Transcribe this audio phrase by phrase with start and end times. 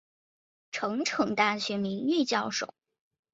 [0.71, 2.73] 成城大学名誉教授。